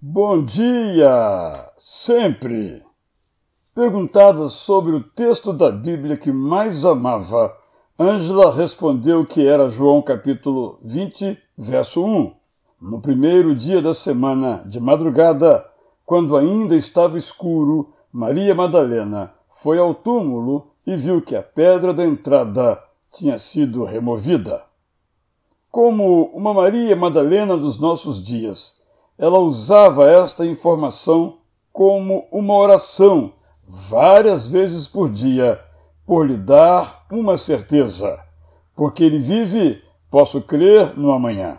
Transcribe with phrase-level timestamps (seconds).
[0.00, 1.72] Bom dia!
[1.76, 2.84] Sempre!
[3.74, 7.52] Perguntada sobre o texto da Bíblia que mais amava,
[7.98, 12.32] Ângela respondeu que era João capítulo 20, verso 1.
[12.80, 15.66] No primeiro dia da semana, de madrugada,
[16.06, 22.04] quando ainda estava escuro, Maria Madalena foi ao túmulo e viu que a pedra da
[22.04, 22.80] entrada
[23.10, 24.62] tinha sido removida.
[25.72, 28.77] Como uma Maria Madalena dos nossos dias,
[29.18, 31.38] ela usava esta informação
[31.72, 33.32] como uma oração
[33.66, 35.60] várias vezes por dia,
[36.06, 38.18] por lhe dar uma certeza,
[38.76, 41.58] porque ele vive, posso crer no amanhã.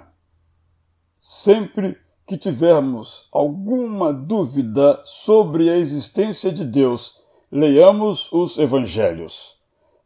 [1.20, 7.16] Sempre que tivermos alguma dúvida sobre a existência de Deus,
[7.52, 9.58] leiamos os evangelhos.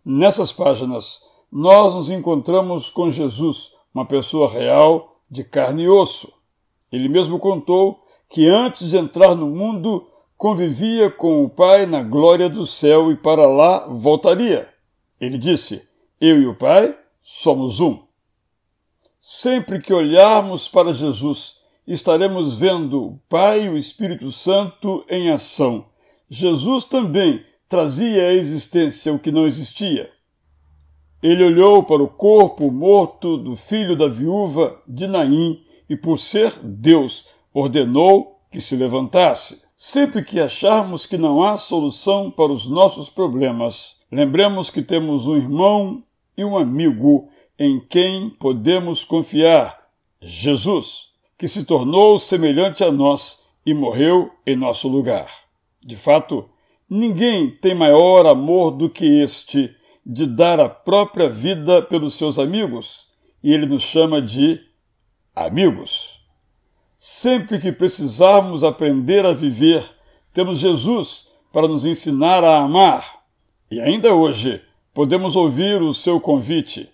[0.04, 6.34] Nessas páginas, nós nos encontramos com Jesus, uma pessoa real, de carne e osso
[6.94, 10.08] ele mesmo contou que antes de entrar no mundo
[10.38, 14.70] convivia com o Pai na glória do céu e para lá voltaria.
[15.20, 15.82] Ele disse:
[16.22, 18.04] Eu e o Pai somos um.
[19.20, 21.56] Sempre que olharmos para Jesus,
[21.88, 25.88] estaremos vendo o Pai e o Espírito Santo em ação.
[26.30, 30.12] Jesus também trazia à existência o que não existia.
[31.24, 35.64] Ele olhou para o corpo morto do filho da viúva de Naim
[35.94, 39.62] e, por ser Deus, ordenou que se levantasse.
[39.78, 45.36] Sempre que acharmos que não há solução para os nossos problemas, lembremos que temos um
[45.36, 46.04] irmão
[46.36, 49.88] e um amigo em quem podemos confiar,
[50.20, 55.30] Jesus, que se tornou semelhante a nós e morreu em nosso lugar.
[55.80, 56.50] De fato,
[56.90, 59.70] ninguém tem maior amor do que este
[60.04, 63.10] de dar a própria vida pelos seus amigos,
[63.44, 64.60] e ele nos chama de
[65.36, 66.24] Amigos,
[67.00, 69.84] sempre que precisarmos aprender a viver,
[70.32, 73.24] temos Jesus para nos ensinar a amar.
[73.72, 74.62] E ainda hoje
[74.94, 76.88] podemos ouvir o seu convite: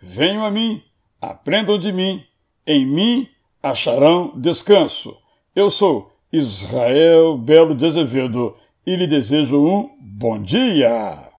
[0.00, 0.82] Venham a mim,
[1.20, 2.24] aprendam de mim,
[2.66, 3.28] em mim
[3.62, 5.14] acharão descanso.
[5.54, 11.30] Eu sou Israel Belo de Azevedo e lhe desejo um bom dia.